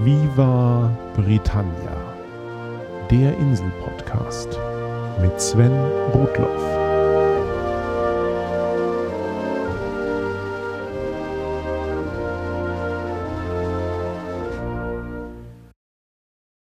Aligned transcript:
Viva 0.00 0.96
Britannia, 1.16 2.14
der 3.10 3.36
Insel-Podcast 3.36 4.48
mit 5.20 5.40
Sven 5.40 5.72
Rudloff. 6.14 6.62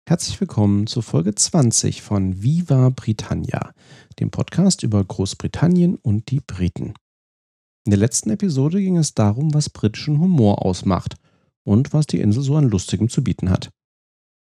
Herzlich 0.08 0.40
willkommen 0.40 0.88
zur 0.88 1.04
Folge 1.04 1.32
20 1.36 2.02
von 2.02 2.42
Viva 2.42 2.88
Britannia, 2.88 3.72
dem 4.18 4.32
Podcast 4.32 4.82
über 4.82 5.04
Großbritannien 5.04 5.94
und 5.94 6.32
die 6.32 6.40
Briten. 6.40 6.94
In 7.84 7.90
der 7.90 7.98
letzten 7.98 8.30
Episode 8.30 8.80
ging 8.80 8.96
es 8.96 9.14
darum, 9.14 9.54
was 9.54 9.70
britischen 9.70 10.18
Humor 10.18 10.66
ausmacht 10.66 11.21
und 11.64 11.92
was 11.92 12.06
die 12.06 12.20
Insel 12.20 12.42
so 12.42 12.56
an 12.56 12.68
Lustigem 12.68 13.08
zu 13.08 13.22
bieten 13.22 13.50
hat. 13.50 13.70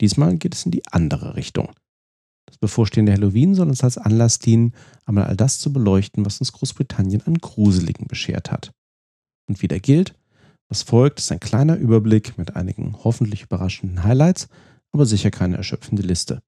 Diesmal 0.01 0.37
geht 0.37 0.53
es 0.53 0.65
in 0.65 0.71
die 0.71 0.85
andere 0.91 1.35
Richtung. 1.35 1.73
Das 2.47 2.57
bevorstehende 2.57 3.13
Halloween 3.13 3.55
soll 3.55 3.69
uns 3.69 3.83
als 3.83 3.97
Anlass 3.97 4.39
dienen, 4.39 4.73
einmal 5.05 5.25
all 5.25 5.35
das 5.35 5.59
zu 5.59 5.73
beleuchten, 5.73 6.25
was 6.25 6.39
uns 6.39 6.51
Großbritannien 6.51 7.21
an 7.25 7.35
Gruseligen 7.35 8.07
beschert 8.07 8.51
hat. 8.51 8.71
Und 9.47 9.61
wieder 9.61 9.79
gilt, 9.79 10.15
was 10.69 10.83
folgt, 10.83 11.19
ist 11.19 11.31
ein 11.31 11.39
kleiner 11.39 11.77
Überblick 11.77 12.37
mit 12.37 12.55
einigen 12.55 12.95
hoffentlich 13.03 13.43
überraschenden 13.43 14.03
Highlights, 14.03 14.47
aber 14.91 15.05
sicher 15.05 15.31
keine 15.31 15.57
erschöpfende 15.57 16.03
Liste. 16.03 16.41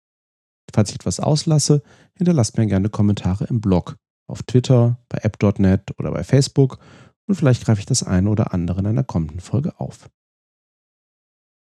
Falls 0.74 0.90
ich 0.90 0.96
etwas 0.96 1.20
auslasse, 1.20 1.82
hinterlasst 2.16 2.58
mir 2.58 2.68
gerne 2.68 2.90
Kommentare 2.90 3.46
im 3.46 3.62
Blog, 3.62 3.96
auf 4.28 4.44
Twitter, 4.44 5.00
bei 5.10 5.20
app.net 5.20 5.98
oder 5.98 6.12
bei 6.12 6.24
Facebook 6.24 6.80
und 7.28 7.36
vielleicht 7.36 7.66
greife 7.66 7.80
ich 7.80 7.86
das 7.86 8.04
eine 8.04 8.30
oder 8.30 8.54
andere 8.54 8.80
in 8.80 8.88
einer 8.88 9.04
kommenden 9.04 9.40
Folge 9.40 9.80
auf. 9.80 10.10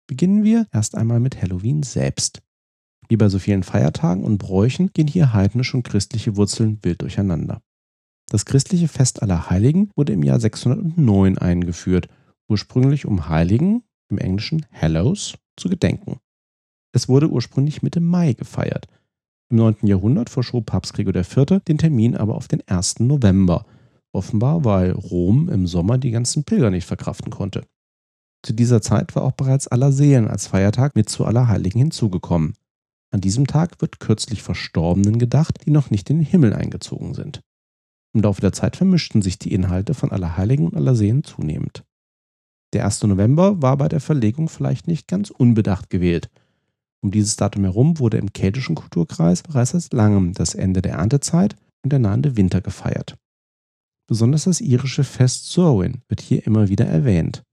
Beginnen 0.07 0.43
wir 0.43 0.67
erst 0.71 0.95
einmal 0.95 1.19
mit 1.19 1.41
Halloween 1.41 1.83
selbst. 1.83 2.41
Wie 3.07 3.17
bei 3.17 3.29
so 3.29 3.39
vielen 3.39 3.63
Feiertagen 3.63 4.23
und 4.23 4.37
Bräuchen 4.37 4.91
gehen 4.93 5.07
hier 5.07 5.33
heidnische 5.33 5.77
und 5.77 5.83
christliche 5.83 6.37
Wurzeln 6.37 6.79
wild 6.81 7.01
durcheinander. 7.01 7.61
Das 8.29 8.45
christliche 8.45 8.87
Fest 8.87 9.21
aller 9.21 9.49
Heiligen 9.49 9.91
wurde 9.95 10.13
im 10.13 10.23
Jahr 10.23 10.39
609 10.39 11.37
eingeführt, 11.37 12.07
ursprünglich 12.49 13.05
um 13.05 13.27
Heiligen, 13.27 13.83
im 14.09 14.17
Englischen 14.17 14.65
Hallows, 14.71 15.35
zu 15.57 15.67
gedenken. 15.67 16.19
Es 16.93 17.09
wurde 17.09 17.29
ursprünglich 17.29 17.81
Mitte 17.81 17.99
Mai 17.99 18.33
gefeiert. 18.33 18.87
Im 19.49 19.57
9. 19.57 19.87
Jahrhundert 19.87 20.29
verschob 20.29 20.67
Papst 20.67 20.93
Gregor 20.93 21.13
IV. 21.13 21.61
den 21.67 21.77
Termin 21.77 22.15
aber 22.15 22.35
auf 22.35 22.47
den 22.47 22.65
1. 22.65 23.01
November, 23.01 23.65
offenbar 24.13 24.63
weil 24.63 24.91
Rom 24.91 25.49
im 25.49 25.67
Sommer 25.67 25.97
die 25.97 26.11
ganzen 26.11 26.45
Pilger 26.45 26.69
nicht 26.69 26.85
verkraften 26.85 27.31
konnte. 27.31 27.65
Zu 28.43 28.53
dieser 28.53 28.81
Zeit 28.81 29.15
war 29.15 29.23
auch 29.23 29.33
bereits 29.33 29.67
Allerseelen 29.67 30.27
als 30.27 30.47
Feiertag 30.47 30.95
mit 30.95 31.09
zu 31.09 31.25
Allerheiligen 31.25 31.79
hinzugekommen. 31.79 32.55
An 33.11 33.21
diesem 33.21 33.45
Tag 33.45 33.81
wird 33.81 33.99
kürzlich 33.99 34.41
Verstorbenen 34.41 35.19
gedacht, 35.19 35.65
die 35.65 35.69
noch 35.69 35.91
nicht 35.91 36.09
in 36.09 36.19
den 36.19 36.25
Himmel 36.25 36.53
eingezogen 36.53 37.13
sind. 37.13 37.41
Im 38.13 38.21
Laufe 38.21 38.41
der 38.41 38.53
Zeit 38.53 38.77
vermischten 38.77 39.21
sich 39.21 39.37
die 39.37 39.53
Inhalte 39.53 39.93
von 39.93 40.11
Allerheiligen 40.11 40.65
und 40.65 40.75
Allerseen 40.75 41.23
zunehmend. 41.23 41.83
Der 42.73 42.85
1. 42.85 43.03
November 43.03 43.61
war 43.61 43.77
bei 43.77 43.89
der 43.89 43.99
Verlegung 43.99 44.49
vielleicht 44.49 44.87
nicht 44.87 45.07
ganz 45.07 45.29
unbedacht 45.29 45.89
gewählt. 45.89 46.29
Um 47.03 47.11
dieses 47.11 47.35
Datum 47.35 47.63
herum 47.63 47.99
wurde 47.99 48.17
im 48.17 48.33
keltischen 48.33 48.75
Kulturkreis 48.75 49.43
bereits 49.43 49.71
seit 49.71 49.93
langem 49.93 50.33
das 50.33 50.55
Ende 50.55 50.81
der 50.81 50.93
Erntezeit 50.93 51.55
und 51.83 51.91
der 51.91 51.99
nahende 51.99 52.37
Winter 52.37 52.61
gefeiert. 52.61 53.17
Besonders 54.07 54.45
das 54.45 54.61
irische 54.61 55.03
Fest 55.03 55.51
Samhain 55.51 56.01
wird 56.07 56.21
hier 56.21 56.45
immer 56.45 56.69
wieder 56.69 56.85
erwähnt 56.85 57.43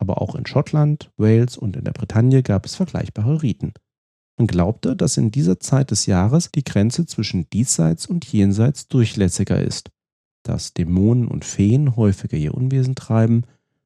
aber 0.00 0.20
auch 0.20 0.34
in 0.34 0.46
Schottland, 0.46 1.12
Wales 1.16 1.56
und 1.56 1.76
in 1.76 1.84
der 1.84 1.92
Bretagne 1.92 2.42
gab 2.42 2.66
es 2.66 2.74
vergleichbare 2.74 3.42
Riten. 3.42 3.72
Man 4.38 4.46
glaubte, 4.46 4.96
dass 4.96 5.18
in 5.18 5.30
dieser 5.30 5.60
Zeit 5.60 5.90
des 5.90 6.06
Jahres 6.06 6.50
die 6.50 6.64
Grenze 6.64 7.04
zwischen 7.04 7.48
diesseits 7.50 8.06
und 8.06 8.24
jenseits 8.24 8.88
durchlässiger 8.88 9.62
ist, 9.62 9.90
dass 10.42 10.72
Dämonen 10.72 11.28
und 11.28 11.44
Feen 11.44 11.96
häufiger 11.96 12.38
ihr 12.38 12.54
Unwesen 12.54 12.94
treiben 12.94 13.44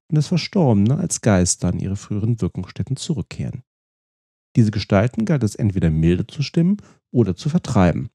und 0.09 0.17
dass 0.17 0.29
Verstorbene 0.29 0.97
als 0.97 1.21
Geister 1.21 1.69
an 1.69 1.81
ihre 1.81 1.97
früheren 1.97 2.41
Wirkungsstätten 2.41 2.97
zurückkehren. 2.97 3.65
Diese 4.55 4.71
Gestalten 4.71 5.25
galt 5.25 5.43
es 5.43 5.57
entweder 5.57 5.91
milde 5.91 6.27
zu 6.29 6.43
stimmen 6.43 6.77
oder 7.11 7.35
zu 7.35 7.49
vertreiben. 7.49 8.11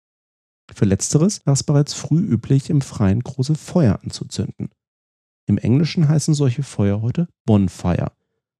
Für 0.74 0.86
letzteres 0.86 1.46
war 1.46 1.54
es 1.54 1.64
bereits 1.64 1.94
früh 1.94 2.22
üblich, 2.22 2.70
im 2.70 2.82
Freien 2.82 3.22
große 3.22 3.56
Feuer 3.56 4.00
anzuzünden. 4.02 4.70
Im 5.50 5.58
Englischen 5.58 6.08
heißen 6.08 6.36
solche 6.36 6.62
Feuer 6.62 7.02
heute 7.02 7.28
Bonfire, 7.48 8.12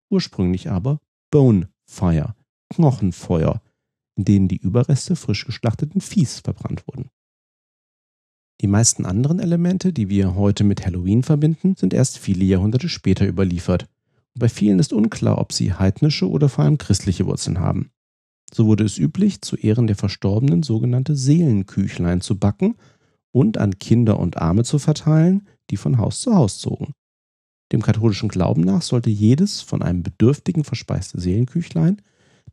ursprünglich 0.10 0.72
aber 0.72 1.00
Bonefire, 1.30 2.34
Knochenfeuer, 2.74 3.62
in 4.16 4.26
denen 4.26 4.48
die 4.48 4.58
Überreste 4.58 5.16
frisch 5.16 5.46
geschlachteten 5.46 6.02
Viehs 6.02 6.40
verbrannt 6.40 6.88
wurden. 6.88 7.12
Die 8.62 8.68
meisten 8.68 9.06
anderen 9.06 9.38
Elemente, 9.38 9.94
die 9.94 10.10
wir 10.10 10.34
heute 10.34 10.64
mit 10.64 10.84
Halloween 10.84 11.22
verbinden, 11.22 11.76
sind 11.76 11.94
erst 11.94 12.18
viele 12.18 12.44
Jahrhunderte 12.44 12.90
später 12.90 13.28
überliefert. 13.28 13.84
Und 14.34 14.40
bei 14.40 14.50
vielen 14.50 14.80
ist 14.80 14.92
unklar, 14.92 15.38
ob 15.38 15.54
sie 15.54 15.72
heidnische 15.72 16.28
oder 16.28 16.50
vor 16.50 16.64
allem 16.64 16.80
christliche 16.80 17.28
Wurzeln 17.28 17.60
haben. 17.60 17.92
So 18.52 18.66
wurde 18.66 18.84
es 18.84 18.98
üblich, 18.98 19.44
zu 19.44 19.58
Ehren 19.58 19.86
der 19.86 19.96
Verstorbenen 19.96 20.64
sogenannte 20.64 21.16
Seelenküchlein 21.16 22.22
zu 22.22 22.40
backen 22.40 22.78
und 23.32 23.60
an 23.60 23.78
Kinder 23.78 24.18
und 24.18 24.38
Arme 24.38 24.64
zu 24.64 24.80
verteilen, 24.80 25.48
die 25.70 25.78
von 25.78 25.98
Haus 25.98 26.22
zu 26.22 26.36
Haus 26.36 26.60
zogen. 26.60 26.94
Dem 27.72 27.82
katholischen 27.82 28.30
Glauben 28.30 28.62
nach 28.62 28.82
sollte 28.82 29.10
jedes 29.10 29.62
von 29.62 29.82
einem 29.82 30.04
Bedürftigen 30.04 30.64
verspeiste 30.64 31.20
Seelenküchlein 31.20 32.02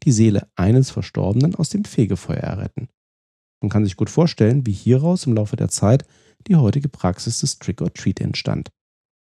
die 0.03 0.12
Seele 0.12 0.47
eines 0.56 0.91
Verstorbenen 0.91 1.54
aus 1.54 1.71
dem 1.71 1.84
Fegefeuer 1.84 2.37
erretten. 2.37 2.88
Man 3.62 3.71
kann 3.71 3.84
sich 3.84 3.97
gut 3.97 4.10
vorstellen, 4.10 4.66
wie 4.66 4.72
hieraus 4.72 5.27
im 5.27 5.32
Laufe 5.32 5.56
der 5.56 5.69
Zeit 5.69 6.04
die 6.47 6.56
heutige 6.56 6.88
Praxis 6.88 7.41
des 7.41 7.59
Trick-or-Treat 7.59 8.21
entstand. 8.21 8.71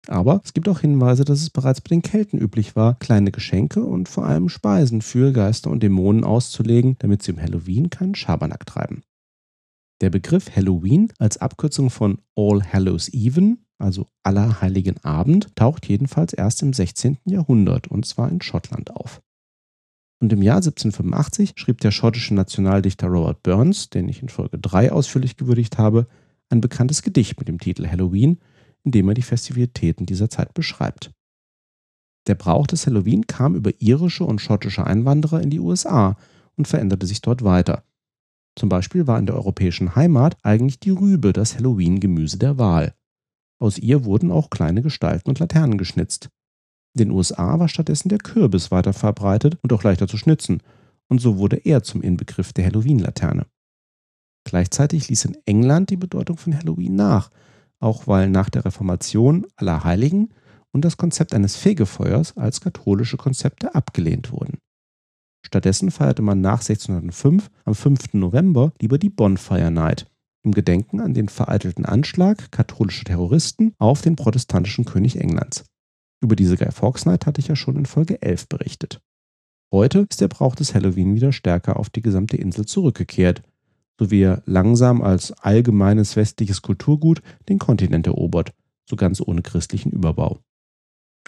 Aber 0.06 0.43
es 0.44 0.53
gibt 0.53 0.69
auch 0.69 0.81
Hinweise, 0.81 1.25
dass 1.25 1.41
es 1.41 1.50
bereits 1.50 1.81
bei 1.81 1.88
den 1.88 2.03
Kelten 2.03 2.38
üblich 2.38 2.76
war, 2.76 2.99
kleine 2.99 3.31
Geschenke 3.31 3.82
und 3.82 4.09
vor 4.09 4.26
allem 4.26 4.49
Speisen 4.49 5.00
für 5.00 5.32
Geister 5.32 5.71
und 5.71 5.82
Dämonen 5.82 6.25
auszulegen, 6.25 6.97
damit 6.99 7.22
sie 7.22 7.32
um 7.32 7.41
Halloween 7.41 7.88
keinen 7.88 8.15
Schabernack 8.15 8.66
treiben. 8.66 9.03
Der 10.03 10.11
Begriff 10.11 10.55
Halloween 10.55 11.12
als 11.19 11.38
Abkürzung 11.38 11.88
von 11.88 12.19
All 12.37 12.62
Hallows 12.72 13.09
Even, 13.15 13.63
also 13.79 14.09
Allerheiligen 14.23 15.03
Abend, 15.05 15.55
taucht 15.57 15.87
jedenfalls 15.87 16.33
erst 16.33 16.62
im 16.62 16.73
16. 16.73 17.19
Jahrhundert 17.25 17.89
und 17.89 18.07
zwar 18.07 18.31
in 18.31 18.41
Schottland 18.41 18.91
auf. 18.95 19.23
Und 20.21 20.33
im 20.33 20.43
Jahr 20.43 20.57
1785 20.57 21.55
schrieb 21.57 21.81
der 21.81 21.91
schottische 21.91 22.35
Nationaldichter 22.35 23.09
Robert 23.09 23.43
Burns, 23.43 23.91
den 23.91 24.09
ich 24.09 24.23
in 24.23 24.29
Folge 24.29 24.59
3 24.59 24.93
ausführlich 24.93 25.37
gewürdigt 25.37 25.77
habe, 25.77 26.07
ein 26.49 26.61
bekanntes 26.61 27.03
Gedicht 27.03 27.39
mit 27.39 27.49
dem 27.49 27.59
Titel 27.59 27.87
Halloween, 27.87 28.39
in 28.85 28.93
dem 28.93 29.09
er 29.09 29.15
die 29.15 29.23
Festivitäten 29.23 30.06
dieser 30.06 30.31
Zeit 30.31 30.55
beschreibt. 30.55 31.12
Der 32.27 32.35
Brauch 32.35 32.67
des 32.67 32.87
Halloween 32.87 33.27
kam 33.27 33.55
über 33.55 33.71
irische 33.81 34.25
und 34.25 34.41
schottische 34.41 34.87
Einwanderer 34.87 35.43
in 35.43 35.51
die 35.51 35.61
USA 35.61 36.17
und 36.56 36.69
veränderte 36.69 37.06
sich 37.06 37.21
dort 37.21 37.45
weiter. 37.45 37.85
Zum 38.56 38.69
Beispiel 38.69 39.06
war 39.06 39.19
in 39.19 39.27
der 39.27 39.35
europäischen 39.35 39.97
Heimat 39.97 40.37
eigentlich 40.43 40.79
die 40.79 40.91
Rübe 40.91 41.33
das 41.33 41.56
Halloween-Gemüse 41.56 42.39
der 42.39 42.56
Wahl. 42.56 42.95
Aus 43.60 43.78
ihr 43.78 44.04
wurden 44.04 44.31
auch 44.31 44.50
kleine 44.50 44.82
Gestalten 44.82 45.28
und 45.28 45.38
Laternen 45.38 45.78
geschnitzt. 45.78 46.28
In 46.94 47.09
den 47.09 47.10
USA 47.10 47.59
war 47.59 47.69
stattdessen 47.69 48.09
der 48.09 48.19
Kürbis 48.19 48.70
weiter 48.70 48.92
verbreitet 48.92 49.59
und 49.62 49.72
auch 49.72 49.82
leichter 49.82 50.09
zu 50.09 50.16
schnitzen, 50.16 50.62
und 51.09 51.20
so 51.20 51.38
wurde 51.38 51.56
er 51.56 51.82
zum 51.82 52.03
Inbegriff 52.03 52.53
der 52.53 52.66
Halloween-Laterne. 52.66 53.47
Gleichzeitig 54.44 55.09
ließ 55.09 55.25
in 55.25 55.37
England 55.47 55.91
die 55.91 55.97
Bedeutung 55.97 56.37
von 56.37 56.56
Halloween 56.56 56.94
nach, 56.94 57.31
auch 57.81 58.06
weil 58.06 58.31
nach 58.31 58.50
der 58.50 58.64
Reformation 58.64 59.47
aller 59.56 59.84
Heiligen 59.84 60.31
und 60.72 60.84
das 60.84 60.97
Konzept 60.97 61.34
eines 61.34 61.56
Fegefeuers 61.56 62.37
als 62.37 62.61
katholische 62.61 63.17
Konzepte 63.17 63.75
abgelehnt 63.75 64.32
wurden. 64.32 64.58
Stattdessen 65.44 65.90
feierte 65.90 66.23
man 66.23 66.40
nach 66.40 66.61
1605 66.61 67.50
am 67.64 67.75
5. 67.75 68.14
November 68.14 68.73
lieber 68.81 68.99
die 68.99 69.11
Bonfire 69.11 69.70
Night, 69.70 70.11
im 70.44 70.52
Gedenken 70.52 71.00
an 71.00 71.14
den 71.14 71.29
vereitelten 71.29 71.85
Anschlag 71.85 72.52
katholischer 72.52 73.05
Terroristen 73.05 73.75
auf 73.79 74.02
den 74.02 74.17
protestantischen 74.17 74.85
König 74.85 75.19
Englands. 75.19 75.64
Über 76.20 76.37
diese 76.37 76.56
Guy 76.56 76.70
Fawkes 76.70 77.06
Night 77.06 77.26
hatte 77.26 77.41
ich 77.41 77.49
ja 77.49 77.56
schon 77.56 77.76
in 77.76 77.87
Folge 77.87 78.23
11 78.23 78.49
berichtet. 78.49 79.00
Heute 79.73 80.06
ist 80.08 80.20
der 80.20 80.29
Brauch 80.29 80.55
des 80.55 80.75
Halloween 80.75 81.14
wieder 81.14 81.32
stärker 81.32 81.79
auf 81.79 81.91
die 81.91 82.02
gesamte 82.02 82.37
Insel 82.37 82.64
zurückgekehrt, 82.64 83.43
so 83.99 84.11
wie 84.11 84.23
er 84.23 84.43
langsam 84.46 85.02
als 85.02 85.32
allgemeines 85.32 86.17
westliches 86.17 86.62
Kulturgut 86.62 87.23
den 87.49 87.58
Kontinent 87.58 88.06
erobert, 88.06 88.52
so 88.88 88.96
ganz 88.96 89.20
ohne 89.20 89.43
christlichen 89.43 89.91
Überbau. 89.91 90.38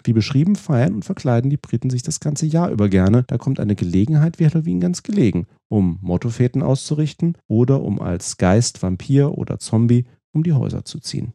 Wie 0.05 0.13
beschrieben, 0.13 0.57
feiern 0.57 0.95
und 0.95 1.05
verkleiden 1.05 1.51
die 1.51 1.57
Briten 1.57 1.91
sich 1.91 2.03
das 2.03 2.21
ganze 2.21 2.47
Jahr 2.47 2.71
über 2.71 2.89
gerne. 2.89 3.25
Da 3.25 3.39
kommt 3.39 3.59
eine 3.61 3.75
Gelegenheit 3.75 4.39
wie 4.39 4.47
Halloween 4.47 4.81
ganz 4.81 5.03
gelegen, 5.03 5.47
um 5.69 5.99
Mottofäten 6.01 6.63
auszurichten 6.63 7.37
oder 7.49 7.83
um 7.83 8.01
als 8.01 8.37
Geist, 8.37 8.83
Vampir 8.83 9.37
oder 9.37 9.59
Zombie 9.59 10.07
um 10.33 10.43
die 10.43 10.53
Häuser 10.53 10.85
zu 10.85 11.01
ziehen. 11.01 11.33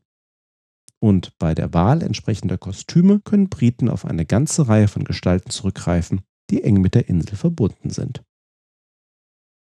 Und 0.99 1.37
bei 1.39 1.55
der 1.55 1.73
Wahl 1.73 2.03
entsprechender 2.03 2.57
Kostüme 2.57 3.19
können 3.19 3.49
Briten 3.49 3.89
auf 3.89 4.05
eine 4.05 4.25
ganze 4.25 4.67
Reihe 4.67 4.87
von 4.87 5.03
Gestalten 5.03 5.49
zurückgreifen, 5.49 6.21
die 6.51 6.63
eng 6.63 6.79
mit 6.79 6.93
der 6.93 7.09
Insel 7.09 7.35
verbunden 7.35 7.89
sind. 7.89 8.23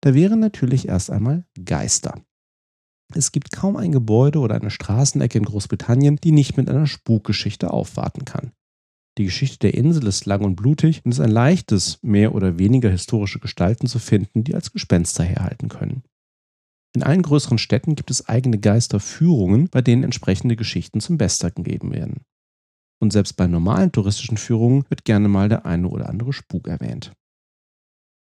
Da 0.00 0.14
wären 0.14 0.38
natürlich 0.38 0.88
erst 0.88 1.10
einmal 1.10 1.44
Geister. 1.64 2.22
Es 3.14 3.32
gibt 3.32 3.52
kaum 3.52 3.76
ein 3.76 3.90
Gebäude 3.90 4.38
oder 4.38 4.54
eine 4.54 4.70
Straßenecke 4.70 5.38
in 5.38 5.44
Großbritannien, 5.44 6.16
die 6.16 6.32
nicht 6.32 6.56
mit 6.56 6.68
einer 6.68 6.86
Spukgeschichte 6.86 7.72
aufwarten 7.72 8.24
kann. 8.24 8.52
Die 9.16 9.24
Geschichte 9.24 9.58
der 9.58 9.74
Insel 9.74 10.06
ist 10.08 10.26
lang 10.26 10.44
und 10.44 10.56
blutig 10.56 11.04
und 11.04 11.12
es 11.12 11.18
ist 11.18 11.24
ein 11.24 11.30
leichtes, 11.30 11.98
mehr 12.02 12.34
oder 12.34 12.58
weniger 12.58 12.90
historische 12.90 13.38
Gestalten 13.38 13.86
zu 13.86 14.00
finden, 14.00 14.42
die 14.42 14.54
als 14.54 14.72
Gespenster 14.72 15.22
herhalten 15.22 15.68
können. 15.68 16.02
In 16.96 17.02
allen 17.02 17.22
größeren 17.22 17.58
Städten 17.58 17.94
gibt 17.94 18.10
es 18.10 18.28
eigene 18.28 18.58
Geisterführungen, 18.58 19.68
bei 19.68 19.82
denen 19.82 20.04
entsprechende 20.04 20.56
Geschichten 20.56 21.00
zum 21.00 21.18
Besten 21.18 21.52
gegeben 21.54 21.92
werden. 21.92 22.22
Und 23.00 23.12
selbst 23.12 23.36
bei 23.36 23.46
normalen 23.46 23.92
touristischen 23.92 24.36
Führungen 24.36 24.84
wird 24.88 25.04
gerne 25.04 25.28
mal 25.28 25.48
der 25.48 25.66
eine 25.66 25.88
oder 25.88 26.08
andere 26.08 26.32
Spuk 26.32 26.68
erwähnt. 26.68 27.12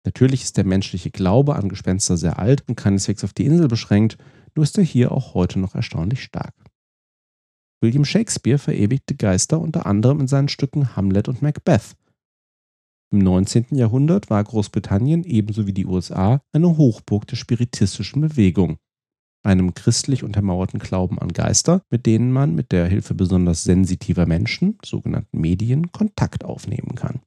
Natürlich 0.06 0.42
ist 0.42 0.56
der 0.56 0.64
menschliche 0.64 1.10
Glaube 1.10 1.56
an 1.56 1.68
Gespenster 1.68 2.16
sehr 2.16 2.38
alt 2.38 2.64
und 2.68 2.76
keineswegs 2.76 3.24
auf 3.24 3.32
die 3.32 3.44
Insel 3.44 3.68
beschränkt, 3.68 4.18
nur 4.54 4.62
ist 4.62 4.78
er 4.78 4.84
hier 4.84 5.12
auch 5.12 5.34
heute 5.34 5.58
noch 5.58 5.74
erstaunlich 5.74 6.22
stark. 6.22 6.54
William 7.82 8.04
Shakespeare 8.04 8.58
verewigte 8.58 9.14
Geister 9.14 9.60
unter 9.60 9.86
anderem 9.86 10.20
in 10.20 10.28
seinen 10.28 10.48
Stücken 10.48 10.96
Hamlet 10.96 11.28
und 11.28 11.42
Macbeth. 11.42 11.96
Im 13.12 13.18
19. 13.20 13.66
Jahrhundert 13.70 14.30
war 14.30 14.42
Großbritannien 14.42 15.24
ebenso 15.24 15.66
wie 15.66 15.72
die 15.72 15.86
USA 15.86 16.40
eine 16.52 16.76
Hochburg 16.76 17.26
der 17.26 17.36
spiritistischen 17.36 18.20
Bewegung, 18.20 18.78
einem 19.44 19.74
christlich 19.74 20.24
untermauerten 20.24 20.80
Glauben 20.80 21.18
an 21.18 21.32
Geister, 21.32 21.82
mit 21.90 22.06
denen 22.06 22.32
man 22.32 22.54
mit 22.54 22.72
der 22.72 22.86
Hilfe 22.86 23.14
besonders 23.14 23.62
sensitiver 23.62 24.26
Menschen, 24.26 24.78
sogenannten 24.84 25.40
Medien, 25.40 25.92
Kontakt 25.92 26.44
aufnehmen 26.44 26.96
kann. 26.96 27.20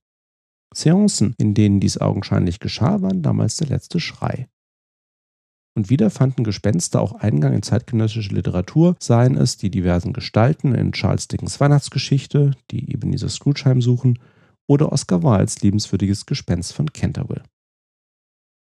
Seancen, 0.74 1.34
in 1.38 1.54
denen 1.54 1.80
dies 1.80 1.98
augenscheinlich 1.98 2.60
geschah, 2.60 3.02
waren 3.02 3.22
damals 3.22 3.56
der 3.58 3.68
letzte 3.68 4.00
Schrei. 4.00 4.48
Und 5.76 5.90
wieder 5.90 6.10
fanden 6.10 6.44
Gespenster 6.44 7.02
auch 7.02 7.14
Eingang 7.14 7.54
in 7.54 7.62
zeitgenössische 7.62 8.34
Literatur, 8.34 8.96
seien 9.00 9.38
es 9.38 9.58
die 9.58 9.70
diversen 9.70 10.14
Gestalten 10.14 10.74
in 10.74 10.92
Charles 10.92 11.28
Dickens 11.28 11.60
Weihnachtsgeschichte, 11.60 12.52
die 12.72 12.92
Ebenezer 12.92 13.30
Scrooge 13.30 13.66
heimsuchen, 13.66 14.20
oder 14.68 14.92
Oscar 14.92 15.24
Wildes 15.24 15.62
liebenswürdiges 15.62 16.26
Gespenst 16.26 16.74
von 16.74 16.92
Canterville. 16.94 17.44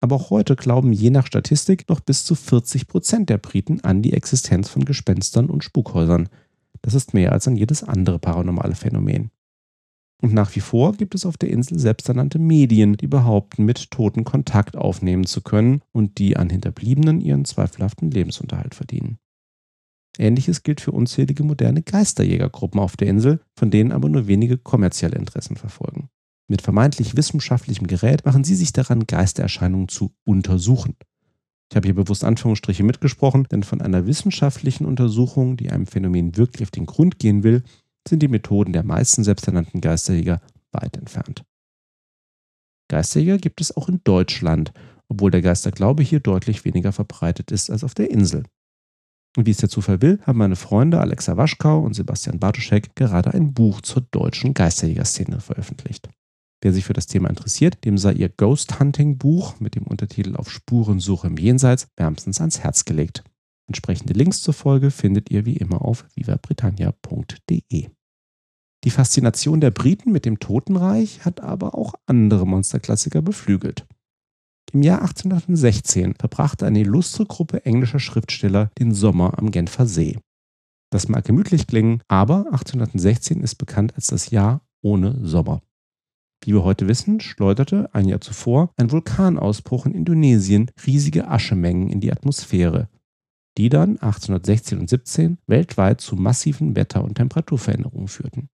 Aber 0.01 0.15
auch 0.15 0.29
heute 0.29 0.55
glauben 0.55 0.93
je 0.93 1.09
nach 1.09 1.27
Statistik 1.27 1.89
noch 1.89 1.99
bis 1.99 2.25
zu 2.25 2.35
40 2.35 2.87
Prozent 2.87 3.29
der 3.29 3.37
Briten 3.37 3.81
an 3.83 4.01
die 4.01 4.13
Existenz 4.13 4.69
von 4.69 4.85
Gespenstern 4.85 5.49
und 5.49 5.63
Spukhäusern. 5.63 6.29
Das 6.81 6.93
ist 6.93 7.13
mehr 7.13 7.33
als 7.33 7.47
an 7.47 7.57
jedes 7.57 7.83
andere 7.83 8.17
paranormale 8.17 8.75
Phänomen. 8.75 9.29
Und 10.21 10.33
nach 10.33 10.53
wie 10.55 10.59
vor 10.59 10.93
gibt 10.93 11.15
es 11.15 11.25
auf 11.25 11.37
der 11.37 11.49
Insel 11.49 11.79
selbsternannte 11.79 12.39
Medien, 12.39 12.97
die 12.97 13.07
behaupten, 13.07 13.63
mit 13.63 13.89
Toten 13.89 14.25
Kontakt 14.25 14.75
aufnehmen 14.75 15.25
zu 15.25 15.41
können 15.41 15.81
und 15.93 16.17
die 16.17 16.35
an 16.35 16.49
Hinterbliebenen 16.49 17.21
ihren 17.21 17.45
zweifelhaften 17.45 18.11
Lebensunterhalt 18.11 18.75
verdienen. 18.75 19.17
Ähnliches 20.17 20.63
gilt 20.63 20.81
für 20.81 20.91
unzählige 20.91 21.43
moderne 21.43 21.81
Geisterjägergruppen 21.81 22.81
auf 22.81 22.97
der 22.97 23.07
Insel, 23.07 23.39
von 23.55 23.71
denen 23.71 23.93
aber 23.93 24.09
nur 24.09 24.27
wenige 24.27 24.57
kommerzielle 24.57 25.17
Interessen 25.17 25.55
verfolgen. 25.55 26.09
Mit 26.49 26.61
vermeintlich 26.61 27.15
wissenschaftlichem 27.15 27.87
Gerät 27.87 28.25
machen 28.25 28.43
sie 28.43 28.55
sich 28.55 28.73
daran, 28.73 29.07
Geistererscheinungen 29.07 29.87
zu 29.87 30.11
untersuchen. 30.25 30.95
Ich 31.71 31.75
habe 31.75 31.87
hier 31.87 31.95
bewusst 31.95 32.23
Anführungsstriche 32.23 32.83
mitgesprochen, 32.83 33.47
denn 33.51 33.63
von 33.63 33.79
einer 33.79 34.07
wissenschaftlichen 34.07 34.85
Untersuchung, 34.85 35.55
die 35.55 35.69
einem 35.69 35.85
Phänomen 35.85 36.35
wirklich 36.35 36.63
auf 36.63 36.71
den 36.71 36.87
Grund 36.87 37.19
gehen 37.19 37.43
will, 37.43 37.63
sind 38.09 38.21
die 38.21 38.27
Methoden 38.27 38.73
der 38.73 38.83
meisten 38.83 39.23
selbsternannten 39.23 39.81
Geisterjäger 39.81 40.41
weit 40.71 40.97
entfernt. 40.97 41.43
Geisterjäger 42.89 43.37
gibt 43.37 43.61
es 43.61 43.75
auch 43.75 43.87
in 43.87 44.01
Deutschland, 44.03 44.73
obwohl 45.07 45.31
der 45.31 45.41
Geisterglaube 45.41 46.03
hier 46.03 46.19
deutlich 46.19 46.65
weniger 46.65 46.91
verbreitet 46.91 47.51
ist 47.51 47.69
als 47.69 47.83
auf 47.83 47.93
der 47.93 48.11
Insel. 48.11 48.43
Und 49.37 49.45
wie 49.45 49.51
es 49.51 49.57
der 49.57 49.69
Zufall 49.69 50.01
will, 50.01 50.19
haben 50.23 50.39
meine 50.39 50.55
Freunde 50.55 50.99
Alexa 50.99 51.37
Waschkau 51.37 51.79
und 51.81 51.93
Sebastian 51.93 52.39
Bartoschek 52.39 52.95
gerade 52.95 53.33
ein 53.33 53.53
Buch 53.53 53.81
zur 53.81 54.01
deutschen 54.09 54.53
Geisterjägerszene 54.53 55.39
veröffentlicht. 55.39 56.09
Wer 56.61 56.73
sich 56.73 56.83
für 56.83 56.93
das 56.93 57.07
Thema 57.07 57.29
interessiert, 57.29 57.85
dem 57.85 57.97
sei 57.97 58.13
ihr 58.13 58.29
Ghost 58.29 58.79
Hunting 58.79 59.17
Buch 59.17 59.59
mit 59.59 59.75
dem 59.75 59.83
Untertitel 59.87 60.35
Auf 60.35 60.49
Spurensuche 60.49 61.27
im 61.27 61.37
Jenseits 61.37 61.87
wärmstens 61.95 62.41
ans 62.41 62.59
Herz 62.59 62.85
gelegt. 62.85 63.23
Entsprechende 63.67 64.13
Links 64.13 64.41
zur 64.41 64.55
Folge 64.55 64.89
findet 64.91 65.29
ihr 65.29 65.45
wie 65.45 65.55
immer 65.55 65.83
auf 65.83 66.05
vivabritannia.de. 66.15 67.89
Die 68.85 68.91
Faszination 68.91 69.59
der 69.59 69.71
Briten 69.71 70.11
mit 70.11 70.25
dem 70.25 70.39
Totenreich 70.39 71.25
hat 71.25 71.41
aber 71.41 71.75
auch 71.75 71.95
andere 72.05 72.47
Monsterklassiker 72.47 73.21
beflügelt. 73.21 73.85
Im 74.71 74.83
Jahr 74.83 75.01
1816 75.01 76.15
verbrachte 76.15 76.65
eine 76.65 76.79
illustre 76.79 77.25
Gruppe 77.25 77.65
englischer 77.65 77.99
Schriftsteller 77.99 78.71
den 78.77 78.93
Sommer 78.93 79.37
am 79.37 79.51
Genfer 79.51 79.85
See. 79.85 80.17
Das 80.91 81.09
mag 81.09 81.25
gemütlich 81.25 81.67
klingen, 81.67 82.01
aber 82.07 82.45
1816 82.51 83.41
ist 83.41 83.55
bekannt 83.55 83.95
als 83.95 84.07
das 84.07 84.29
Jahr 84.29 84.61
ohne 84.81 85.19
Sommer. 85.25 85.61
Wie 86.41 86.53
wir 86.53 86.63
heute 86.63 86.87
wissen, 86.87 87.19
schleuderte 87.19 87.89
ein 87.93 88.07
Jahr 88.07 88.21
zuvor 88.21 88.71
ein 88.77 88.91
Vulkanausbruch 88.91 89.87
in 89.87 89.93
Indonesien 89.93 90.71
riesige 90.85 91.27
Aschemengen 91.27 91.89
in 91.89 91.99
die 91.99 92.11
Atmosphäre, 92.13 92.87
die 93.57 93.67
dann 93.67 93.97
1816 93.97 94.79
und 94.79 94.89
17 94.89 95.37
weltweit 95.47 95.99
zu 95.99 96.15
massiven 96.15 96.77
Wetter- 96.77 97.03
und 97.03 97.15
Temperaturveränderungen 97.15 98.07
führten. 98.07 98.49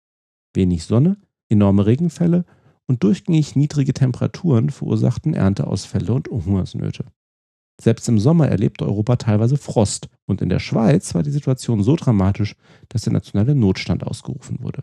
Wenig 0.54 0.84
Sonne, 0.84 1.16
enorme 1.48 1.86
Regenfälle 1.86 2.44
und 2.86 3.02
durchgängig 3.04 3.56
niedrige 3.56 3.94
Temperaturen 3.94 4.70
verursachten 4.70 5.34
Ernteausfälle 5.34 6.12
und 6.12 6.28
Hungersnöte. 6.30 7.06
Selbst 7.80 8.08
im 8.08 8.18
Sommer 8.18 8.48
erlebte 8.48 8.84
Europa 8.84 9.16
teilweise 9.16 9.56
Frost 9.56 10.08
und 10.26 10.40
in 10.40 10.48
der 10.48 10.60
Schweiz 10.60 11.14
war 11.14 11.22
die 11.22 11.30
Situation 11.30 11.82
so 11.82 11.96
dramatisch, 11.96 12.54
dass 12.88 13.02
der 13.02 13.12
nationale 13.12 13.54
Notstand 13.54 14.04
ausgerufen 14.04 14.62
wurde. 14.62 14.82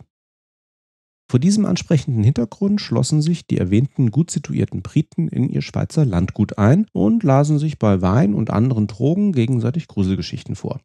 Vor 1.29 1.39
diesem 1.39 1.65
ansprechenden 1.65 2.23
Hintergrund 2.23 2.81
schlossen 2.81 3.21
sich 3.21 3.45
die 3.45 3.59
erwähnten 3.59 4.09
gut 4.09 4.31
situierten 4.31 4.81
Briten 4.81 5.27
in 5.27 5.47
ihr 5.47 5.61
Schweizer 5.61 6.03
Landgut 6.03 6.57
ein 6.57 6.87
und 6.91 7.21
lasen 7.21 7.59
sich 7.59 7.77
bei 7.77 8.01
Wein 8.01 8.33
und 8.33 8.49
anderen 8.49 8.87
Drogen 8.87 9.31
gegenseitig 9.31 9.87
Gruselgeschichten 9.87 10.55
vor. 10.55 10.81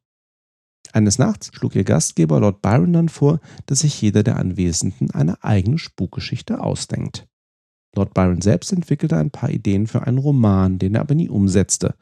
Eines 0.95 1.19
Nachts 1.19 1.51
schlug 1.53 1.75
ihr 1.75 1.83
Gastgeber 1.83 2.39
Lord 2.39 2.63
Byron 2.63 2.93
dann 2.93 3.09
vor, 3.09 3.41
dass 3.67 3.81
sich 3.81 4.01
jeder 4.01 4.23
der 4.23 4.37
Anwesenden 4.37 5.11
eine 5.11 5.43
eigene 5.43 5.77
Spukgeschichte 5.77 6.61
ausdenkt. 6.61 7.27
Lord 7.97 8.15
Byron 8.15 8.41
selbst 8.41 8.73
entwickelte 8.73 9.17
ein 9.17 9.33
paar 9.33 9.51
Ideen 9.51 9.89
für 9.89 10.07
einen 10.07 10.19
Roman, 10.19 10.79
den 10.79 10.95
er 10.95 11.01
aber 11.01 11.17
nie 11.17 11.29
umsetzte. 11.29 11.97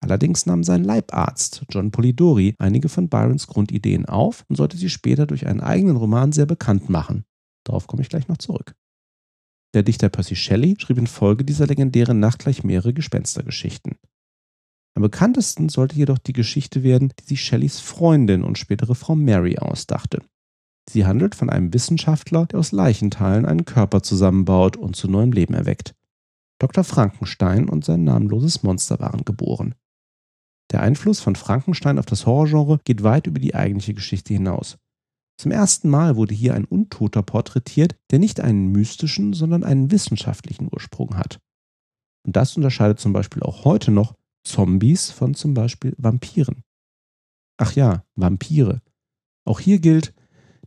Allerdings 0.00 0.46
nahm 0.46 0.64
sein 0.64 0.82
Leibarzt, 0.82 1.66
John 1.68 1.90
Polidori, 1.90 2.54
einige 2.58 2.88
von 2.88 3.10
Byrons 3.10 3.46
Grundideen 3.46 4.06
auf 4.06 4.46
und 4.48 4.56
sollte 4.56 4.78
sie 4.78 4.88
später 4.88 5.26
durch 5.26 5.46
einen 5.46 5.60
eigenen 5.60 5.96
Roman 5.96 6.32
sehr 6.32 6.46
bekannt 6.46 6.88
machen. 6.88 7.24
Darauf 7.64 7.86
komme 7.86 8.00
ich 8.00 8.08
gleich 8.08 8.28
noch 8.28 8.38
zurück. 8.38 8.74
Der 9.74 9.82
Dichter 9.82 10.08
Percy 10.08 10.36
Shelley 10.36 10.76
schrieb 10.78 10.96
in 10.96 11.06
Folge 11.06 11.44
dieser 11.44 11.66
legendären 11.66 12.18
Nacht 12.18 12.38
gleich 12.38 12.64
mehrere 12.64 12.94
Gespenstergeschichten. 12.94 13.96
Am 14.94 15.02
bekanntesten 15.02 15.68
sollte 15.68 15.96
jedoch 15.96 16.18
die 16.18 16.34
Geschichte 16.34 16.82
werden, 16.82 17.12
die 17.18 17.24
sich 17.24 17.42
Shelleys 17.42 17.80
Freundin 17.80 18.42
und 18.44 18.58
spätere 18.58 18.94
Frau 18.94 19.14
Mary 19.14 19.58
ausdachte. 19.58 20.20
Sie 20.88 21.06
handelt 21.06 21.34
von 21.34 21.48
einem 21.48 21.72
Wissenschaftler, 21.72 22.46
der 22.46 22.58
aus 22.58 22.72
Leichenteilen 22.72 23.46
einen 23.46 23.64
Körper 23.64 24.02
zusammenbaut 24.02 24.76
und 24.76 24.96
zu 24.96 25.08
neuem 25.08 25.32
Leben 25.32 25.54
erweckt. 25.54 25.94
Dr. 26.58 26.84
Frankenstein 26.84 27.68
und 27.68 27.84
sein 27.84 28.04
namenloses 28.04 28.62
Monster 28.62 29.00
waren 29.00 29.24
geboren. 29.24 29.74
Der 30.70 30.82
Einfluss 30.82 31.20
von 31.20 31.36
Frankenstein 31.36 31.98
auf 31.98 32.06
das 32.06 32.26
Horrorgenre 32.26 32.80
geht 32.84 33.02
weit 33.02 33.26
über 33.26 33.40
die 33.40 33.54
eigentliche 33.54 33.94
Geschichte 33.94 34.32
hinaus. 34.34 34.78
Zum 35.38 35.50
ersten 35.50 35.88
Mal 35.88 36.16
wurde 36.16 36.34
hier 36.34 36.54
ein 36.54 36.64
Untoter 36.64 37.22
porträtiert, 37.22 37.96
der 38.10 38.18
nicht 38.18 38.40
einen 38.40 38.70
mystischen, 38.70 39.32
sondern 39.32 39.64
einen 39.64 39.90
wissenschaftlichen 39.90 40.68
Ursprung 40.70 41.16
hat. 41.16 41.40
Und 42.24 42.36
das 42.36 42.56
unterscheidet 42.56 43.00
zum 43.00 43.12
Beispiel 43.12 43.42
auch 43.42 43.64
heute 43.64 43.90
noch 43.90 44.14
Zombies 44.44 45.10
von 45.10 45.34
zum 45.34 45.54
Beispiel 45.54 45.94
Vampiren. 45.98 46.62
Ach 47.58 47.72
ja, 47.72 48.04
Vampire. 48.16 48.82
Auch 49.44 49.60
hier 49.60 49.78
gilt, 49.78 50.14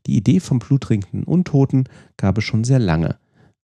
die 0.05 0.17
Idee 0.17 0.39
vom 0.39 0.60
bluttrinkenden 0.60 1.24
Untoten 1.24 1.89
gab 2.17 2.38
es 2.38 2.44
schon 2.44 2.63
sehr 2.63 2.79
lange. 2.79 3.17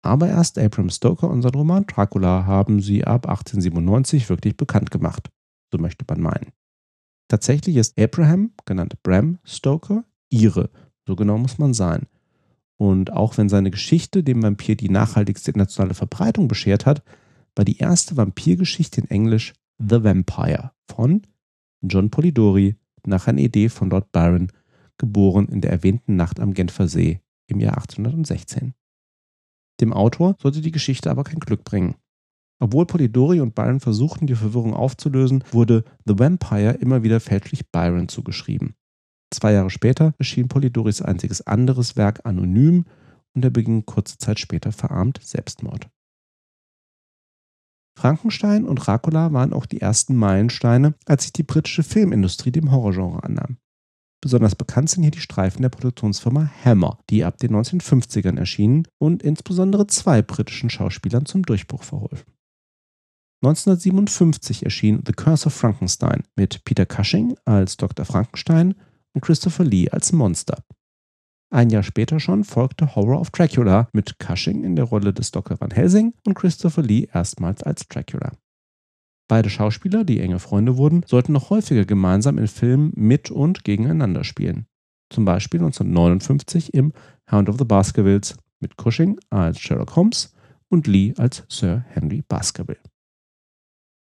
Aber 0.01 0.27
erst 0.27 0.57
Abram 0.59 0.89
Stoker 0.89 1.29
und 1.29 1.41
sein 1.41 1.53
Roman 1.53 1.85
Dracula 1.85 2.45
haben 2.45 2.81
sie 2.81 3.03
ab 3.03 3.27
1897 3.27 4.29
wirklich 4.29 4.55
bekannt 4.55 4.91
gemacht. 4.91 5.29
So 5.71 5.79
möchte 5.79 6.05
man 6.07 6.21
meinen. 6.21 6.51
Tatsächlich 7.27 7.75
ist 7.75 7.99
Abraham, 7.99 8.53
genannt 8.65 9.01
Bram 9.03 9.39
Stoker, 9.43 10.05
ihre 10.29 10.69
so 11.07 11.15
genau 11.15 11.37
muss 11.37 11.57
man 11.57 11.73
sein. 11.73 12.05
Und 12.77 13.11
auch 13.11 13.37
wenn 13.37 13.49
seine 13.49 13.71
Geschichte 13.71 14.23
dem 14.23 14.43
Vampir 14.43 14.75
die 14.75 14.89
nachhaltigste 14.89 15.51
internationale 15.51 15.95
Verbreitung 15.95 16.47
beschert 16.47 16.85
hat, 16.85 17.01
war 17.55 17.65
die 17.65 17.77
erste 17.77 18.17
Vampirgeschichte 18.17 19.01
in 19.01 19.09
Englisch 19.09 19.53
The 19.79 20.03
Vampire 20.03 20.71
von 20.89 21.21
John 21.81 22.09
Polidori 22.09 22.75
nach 23.05 23.27
einer 23.27 23.41
Idee 23.41 23.69
von 23.69 23.89
Lord 23.89 24.11
Byron, 24.11 24.51
geboren 24.97 25.47
in 25.47 25.61
der 25.61 25.71
erwähnten 25.71 26.15
Nacht 26.15 26.39
am 26.39 26.53
Genfer 26.53 26.87
See 26.87 27.21
im 27.47 27.59
Jahr 27.59 27.77
1816. 27.77 28.73
Dem 29.79 29.93
Autor 29.93 30.35
sollte 30.41 30.61
die 30.61 30.71
Geschichte 30.71 31.11
aber 31.11 31.23
kein 31.23 31.39
Glück 31.39 31.63
bringen. 31.63 31.95
Obwohl 32.59 32.87
Polidori 32.87 33.39
und 33.39 33.53
Byron 33.53 33.79
versuchten, 33.79 34.25
die 34.25 34.35
Verwirrung 34.35 34.73
aufzulösen, 34.73 35.43
wurde 35.51 35.83
The 36.05 36.17
Vampire 36.17 36.71
immer 36.71 37.03
wieder 37.03 37.19
fälschlich 37.19 37.69
Byron 37.71 38.09
zugeschrieben. 38.09 38.73
Zwei 39.31 39.53
Jahre 39.53 39.69
später 39.69 40.15
erschien 40.17 40.47
Polidoris 40.47 41.01
einziges 41.01 41.45
anderes 41.45 41.95
Werk 41.95 42.25
anonym 42.25 42.85
und 43.35 43.45
er 43.45 43.51
beging 43.51 43.85
kurze 43.85 44.17
Zeit 44.17 44.39
später 44.39 44.71
verarmt 44.71 45.19
Selbstmord. 45.21 45.89
Frankenstein 47.97 48.65
und 48.65 48.75
Dracula 48.75 49.33
waren 49.33 49.53
auch 49.53 49.65
die 49.65 49.81
ersten 49.81 50.15
Meilensteine, 50.15 50.93
als 51.07 51.23
sich 51.23 51.33
die 51.33 51.41
britische 51.41 51.81
Filmindustrie 51.81 52.51
dem 52.51 52.71
Horrorgenre 52.71 53.23
annahm. 53.23 53.57
Besonders 54.21 54.53
bekannt 54.53 54.91
sind 54.91 55.01
hier 55.01 55.11
die 55.11 55.19
Streifen 55.19 55.63
der 55.63 55.69
Produktionsfirma 55.69 56.47
Hammer, 56.63 56.99
die 57.09 57.23
ab 57.23 57.39
den 57.39 57.55
1950ern 57.55 58.37
erschienen 58.37 58.87
und 58.99 59.23
insbesondere 59.23 59.87
zwei 59.87 60.21
britischen 60.21 60.69
Schauspielern 60.69 61.25
zum 61.25 61.41
Durchbruch 61.41 61.81
verholfen. 61.81 62.31
1957 63.43 64.63
erschien 64.63 65.01
The 65.03 65.13
Curse 65.13 65.47
of 65.47 65.55
Frankenstein 65.55 66.21
mit 66.35 66.63
Peter 66.65 66.85
Cushing 66.85 67.35
als 67.45 67.77
Dr. 67.77 68.05
Frankenstein 68.05 68.75
und 69.13 69.21
Christopher 69.21 69.63
Lee 69.63 69.89
als 69.89 70.11
Monster. 70.11 70.63
Ein 71.49 71.69
Jahr 71.69 71.83
später 71.83 72.19
schon 72.19 72.43
folgte 72.43 72.95
Horror 72.95 73.21
of 73.21 73.31
Dracula 73.31 73.87
mit 73.93 74.19
Cushing 74.19 74.63
in 74.65 74.75
der 74.75 74.85
Rolle 74.85 75.13
des 75.13 75.31
Dr. 75.31 75.59
Van 75.59 75.71
Helsing 75.71 76.13
und 76.25 76.33
Christopher 76.33 76.83
Lee 76.83 77.07
erstmals 77.13 77.63
als 77.63 77.87
Dracula. 77.87 78.33
Beide 79.29 79.49
Schauspieler, 79.49 80.03
die 80.03 80.19
enge 80.19 80.39
Freunde 80.39 80.77
wurden, 80.77 81.03
sollten 81.05 81.33
noch 81.33 81.49
häufiger 81.49 81.85
gemeinsam 81.85 82.37
in 82.37 82.47
Filmen 82.47 82.91
mit 82.95 83.31
und 83.31 83.63
gegeneinander 83.63 84.23
spielen. 84.23 84.67
Zum 85.09 85.23
Beispiel 85.23 85.61
1959 85.61 86.73
im 86.73 86.91
Hound 87.31 87.47
of 87.49 87.57
the 87.57 87.65
Baskervilles 87.65 88.35
mit 88.59 88.75
Cushing 88.77 89.17
als 89.29 89.59
Sherlock 89.59 89.95
Holmes 89.95 90.33
und 90.69 90.87
Lee 90.87 91.13
als 91.17 91.43
Sir 91.49 91.85
Henry 91.89 92.23
Baskerville. 92.27 92.79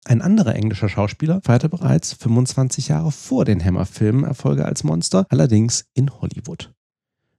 Ein 0.05 0.21
anderer 0.21 0.55
englischer 0.55 0.89
Schauspieler 0.89 1.41
feierte 1.43 1.69
bereits 1.69 2.13
25 2.13 2.87
Jahre 2.87 3.11
vor 3.11 3.45
den 3.45 3.63
Hammer-Filmen 3.63 4.23
Erfolge 4.23 4.65
als 4.65 4.83
Monster, 4.83 5.25
allerdings 5.29 5.85
in 5.93 6.09
Hollywood. 6.21 6.73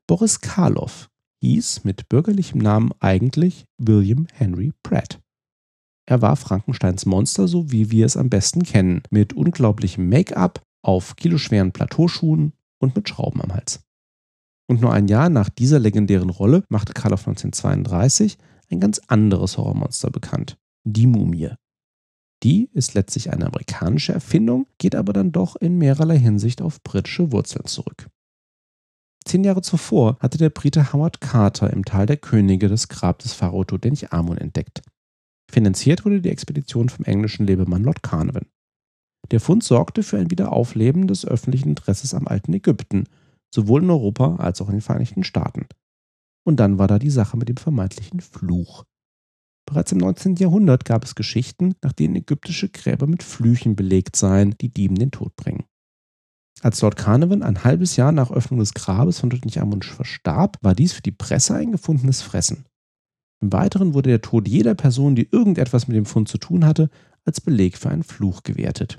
Boris 0.09 0.41
Karloff 0.41 1.11
hieß 1.43 1.85
mit 1.85 2.09
bürgerlichem 2.09 2.59
Namen 2.59 2.93
eigentlich 2.99 3.67
William 3.77 4.27
Henry 4.33 4.73
Pratt. 4.83 5.21
Er 6.07 6.23
war 6.23 6.37
Frankensteins 6.37 7.05
Monster, 7.05 7.47
so 7.47 7.71
wie 7.71 7.91
wir 7.91 8.07
es 8.07 8.17
am 8.17 8.31
besten 8.31 8.63
kennen, 8.63 9.03
mit 9.11 9.35
unglaublichem 9.35 10.09
Make-up, 10.09 10.63
auf 10.83 11.15
kiloschweren 11.17 11.73
Plateauschuhen 11.73 12.55
und 12.79 12.97
mit 12.97 13.07
Schrauben 13.07 13.43
am 13.43 13.53
Hals. 13.53 13.81
Und 14.67 14.81
nur 14.81 14.95
ein 14.95 15.09
Jahr 15.09 15.29
nach 15.29 15.51
dieser 15.51 15.79
legendären 15.79 16.31
Rolle 16.31 16.65
machte 16.71 16.95
Karloff 16.95 17.29
1932 17.29 18.39
ein 18.71 18.81
ganz 18.81 19.03
anderes 19.09 19.59
Horrormonster 19.59 20.09
bekannt, 20.09 20.57
die 20.85 21.07
Mumie. 21.07 21.51
Die 22.43 22.71
ist 22.73 22.95
letztlich 22.95 23.31
eine 23.31 23.45
amerikanische 23.45 24.15
Erfindung, 24.15 24.69
geht 24.79 24.95
aber 24.95 25.13
dann 25.13 25.33
doch 25.33 25.57
in 25.57 25.77
mehrerlei 25.77 26.19
Hinsicht 26.19 26.63
auf 26.63 26.83
britische 26.83 27.31
Wurzeln 27.31 27.67
zurück. 27.67 28.09
Zehn 29.29 29.45
Jahre 29.45 29.61
zuvor 29.61 30.17
hatte 30.21 30.39
der 30.39 30.49
Brite 30.49 30.91
Howard 30.95 31.21
Carter 31.21 31.71
im 31.71 31.85
Tal 31.85 32.07
der 32.07 32.17
Könige 32.17 32.67
das 32.67 32.89
Grab 32.89 33.19
des 33.19 33.35
Pharao 33.35 33.63
Tutanchamun 33.63 34.39
entdeckt. 34.39 34.81
Finanziert 35.53 36.07
wurde 36.07 36.23
die 36.23 36.31
Expedition 36.31 36.89
vom 36.89 37.05
englischen 37.05 37.47
Lebemann 37.47 37.85
Lord 37.85 38.03
Carnarvon. 38.03 38.47
Der 39.31 39.41
Fund 39.41 39.63
sorgte 39.63 40.03
für 40.03 40.17
ein 40.17 40.31
Wiederaufleben 40.31 41.09
des 41.09 41.27
öffentlichen 41.27 41.69
Interesses 41.69 42.15
am 42.15 42.27
alten 42.27 42.55
Ägypten, 42.55 43.05
sowohl 43.55 43.83
in 43.83 43.91
Europa 43.91 44.37
als 44.37 44.63
auch 44.63 44.69
in 44.69 44.77
den 44.77 44.81
Vereinigten 44.81 45.25
Staaten. 45.25 45.67
Und 46.47 46.57
dann 46.57 46.79
war 46.79 46.89
da 46.89 46.99
die 46.99 47.11
Sache 47.11 47.37
mit 47.37 47.51
dem 47.51 47.59
vermeintlichen 47.59 48.21
Fluch. 48.21 48.85
Bereits 49.67 49.93
im 49.93 49.99
19. 49.99 50.37
Jahrhundert 50.37 50.87
gab 50.87 51.05
es 51.05 51.15
Geschichten, 51.15 51.75
nach 51.83 51.93
denen 51.93 52.17
ägyptische 52.17 52.71
Gräber 52.71 53.07
mit 53.07 53.23
Flüchen 53.23 53.77
belegt 53.77 54.17
seien, 54.17 54.57
die 54.59 54.71
Dieben 54.71 54.95
den 54.95 55.11
Tod 55.11 55.37
bringen. 55.37 55.65
Als 56.61 56.81
Lord 56.81 56.97
Carnarvon 56.97 57.43
ein 57.43 57.63
halbes 57.63 57.97
Jahr 57.97 58.11
nach 58.11 58.31
Öffnung 58.31 58.59
des 58.61 58.75
Grabes 58.75 59.21
von 59.21 59.31
Tutanchamun 59.31 59.83
verstarb, 59.83 60.57
war 60.61 60.75
dies 60.75 60.93
für 60.93 61.03
die 61.03 61.13
Presse 61.13 61.55
ein 61.55 61.73
gefundenes 61.73 62.23
Fressen. 62.23 62.65
Im 63.41 63.53
Weiteren 63.53 63.95
wurde 63.95 64.11
der 64.11 64.21
Tod 64.21 64.49
jeder 64.49 64.75
Person, 64.75 65.15
die 65.15 65.29
irgendetwas 65.31 65.87
mit 65.87 65.97
dem 65.97 66.07
Fund 66.07 66.29
zu 66.29 66.39
tun 66.39 66.65
hatte, 66.65 66.91
als 67.25 67.41
Beleg 67.41 67.79
für 67.79 67.91
einen 67.91 68.03
Fluch 68.03 68.43
gewertet. 68.43 68.99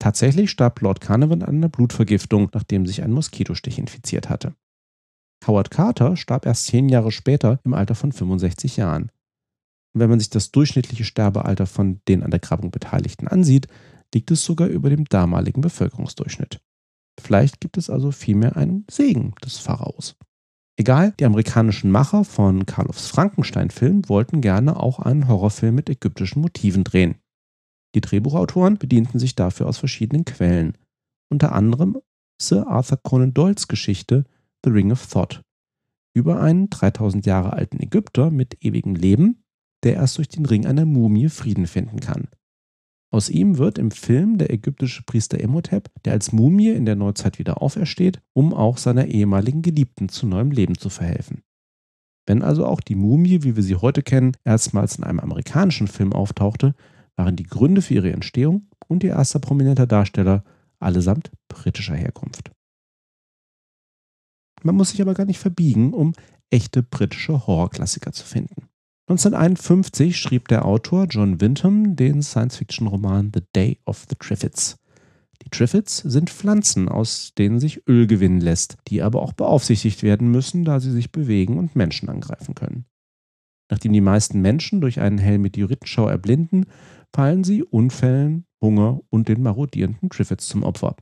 Tatsächlich 0.00 0.50
starb 0.50 0.80
Lord 0.80 1.00
Carnarvon 1.00 1.42
an 1.42 1.56
einer 1.56 1.68
Blutvergiftung, 1.68 2.50
nachdem 2.52 2.86
sich 2.86 3.02
ein 3.02 3.12
Moskitostich 3.12 3.78
infiziert 3.78 4.28
hatte. 4.28 4.54
Howard 5.46 5.70
Carter 5.70 6.16
starb 6.16 6.44
erst 6.46 6.66
zehn 6.66 6.88
Jahre 6.88 7.12
später 7.12 7.60
im 7.64 7.74
Alter 7.74 7.94
von 7.94 8.10
65 8.10 8.76
Jahren. 8.76 9.10
Und 9.94 10.00
wenn 10.00 10.10
man 10.10 10.18
sich 10.18 10.30
das 10.30 10.50
durchschnittliche 10.50 11.04
Sterbealter 11.04 11.66
von 11.66 12.00
den 12.08 12.22
an 12.22 12.30
der 12.30 12.40
Grabung 12.40 12.70
Beteiligten 12.70 13.28
ansieht, 13.28 13.68
liegt 14.14 14.30
es 14.30 14.44
sogar 14.44 14.68
über 14.68 14.90
dem 14.90 15.04
damaligen 15.04 15.60
Bevölkerungsdurchschnitt. 15.60 16.60
Vielleicht 17.20 17.60
gibt 17.60 17.76
es 17.76 17.90
also 17.90 18.10
vielmehr 18.10 18.56
einen 18.56 18.84
Segen 18.90 19.34
des 19.44 19.58
Pharaos. 19.58 20.16
Egal, 20.78 21.14
die 21.18 21.24
amerikanischen 21.24 21.90
Macher 21.90 22.24
von 22.24 22.66
Karloffs 22.66 23.06
Frankenstein-Film 23.06 24.08
wollten 24.08 24.42
gerne 24.42 24.78
auch 24.78 24.98
einen 24.98 25.26
Horrorfilm 25.26 25.74
mit 25.74 25.88
ägyptischen 25.88 26.42
Motiven 26.42 26.84
drehen. 26.84 27.16
Die 27.94 28.02
Drehbuchautoren 28.02 28.76
bedienten 28.76 29.18
sich 29.18 29.34
dafür 29.34 29.66
aus 29.66 29.78
verschiedenen 29.78 30.26
Quellen, 30.26 30.76
unter 31.30 31.52
anderem 31.52 31.98
Sir 32.40 32.66
Arthur 32.66 32.98
Conan 33.02 33.32
Doyles 33.32 33.68
Geschichte 33.68 34.24
The 34.64 34.70
Ring 34.70 34.92
of 34.92 35.06
Thought 35.06 35.42
über 36.16 36.40
einen 36.40 36.70
3000 36.70 37.26
Jahre 37.26 37.52
alten 37.52 37.78
Ägypter 37.78 38.30
mit 38.30 38.64
ewigem 38.64 38.94
Leben, 38.94 39.44
der 39.82 39.96
erst 39.96 40.16
durch 40.16 40.28
den 40.28 40.46
Ring 40.46 40.64
einer 40.64 40.86
Mumie 40.86 41.28
Frieden 41.28 41.66
finden 41.66 42.00
kann. 42.00 42.28
Aus 43.12 43.28
ihm 43.28 43.58
wird 43.58 43.78
im 43.78 43.90
Film 43.90 44.36
der 44.36 44.52
ägyptische 44.52 45.02
Priester 45.04 45.38
Imhotep, 45.40 45.90
der 46.04 46.12
als 46.12 46.32
Mumie 46.32 46.70
in 46.70 46.84
der 46.84 46.96
Neuzeit 46.96 47.38
wieder 47.38 47.62
aufersteht, 47.62 48.20
um 48.32 48.52
auch 48.52 48.78
seiner 48.78 49.06
ehemaligen 49.06 49.62
Geliebten 49.62 50.08
zu 50.08 50.26
neuem 50.26 50.50
Leben 50.50 50.76
zu 50.76 50.90
verhelfen. 50.90 51.42
Wenn 52.26 52.42
also 52.42 52.66
auch 52.66 52.80
die 52.80 52.96
Mumie, 52.96 53.44
wie 53.44 53.54
wir 53.54 53.62
sie 53.62 53.76
heute 53.76 54.02
kennen, 54.02 54.36
erstmals 54.44 54.96
in 54.96 55.04
einem 55.04 55.20
amerikanischen 55.20 55.86
Film 55.86 56.12
auftauchte, 56.12 56.74
waren 57.14 57.36
die 57.36 57.44
Gründe 57.44 57.80
für 57.80 57.94
ihre 57.94 58.12
Entstehung 58.12 58.68
und 58.88 59.04
ihr 59.04 59.12
erster 59.12 59.38
prominenter 59.38 59.86
Darsteller 59.86 60.44
allesamt 60.80 61.30
britischer 61.48 61.94
Herkunft. 61.94 62.50
Man 64.62 64.74
muss 64.74 64.90
sich 64.90 65.00
aber 65.00 65.14
gar 65.14 65.26
nicht 65.26 65.38
verbiegen, 65.38 65.92
um 65.92 66.12
echte 66.50 66.82
britische 66.82 67.46
Horrorklassiker 67.46 68.12
zu 68.12 68.24
finden. 68.24 68.55
1951 69.08 70.18
schrieb 70.18 70.48
der 70.48 70.64
Autor 70.64 71.06
John 71.08 71.40
Wyndham 71.40 71.94
den 71.94 72.22
Science-Fiction-Roman 72.22 73.30
The 73.32 73.42
Day 73.54 73.78
of 73.84 74.04
the 74.08 74.16
Triffids. 74.18 74.78
Die 75.44 75.48
Triffids 75.48 75.98
sind 75.98 76.28
Pflanzen, 76.28 76.88
aus 76.88 77.32
denen 77.38 77.60
sich 77.60 77.86
Öl 77.86 78.08
gewinnen 78.08 78.40
lässt, 78.40 78.78
die 78.88 79.02
aber 79.02 79.22
auch 79.22 79.32
beaufsichtigt 79.32 80.02
werden 80.02 80.32
müssen, 80.32 80.64
da 80.64 80.80
sie 80.80 80.90
sich 80.90 81.12
bewegen 81.12 81.56
und 81.56 81.76
Menschen 81.76 82.08
angreifen 82.08 82.56
können. 82.56 82.86
Nachdem 83.70 83.92
die 83.92 84.00
meisten 84.00 84.40
Menschen 84.40 84.80
durch 84.80 84.98
einen 84.98 85.18
hellen 85.18 85.42
Meteoritenschauer 85.42 86.10
erblinden, 86.10 86.66
fallen 87.14 87.44
sie 87.44 87.62
Unfällen, 87.62 88.44
Hunger 88.60 89.02
und 89.08 89.28
den 89.28 89.40
marodierenden 89.40 90.10
Triffids 90.10 90.48
zum 90.48 90.64
Opfer. 90.64 90.96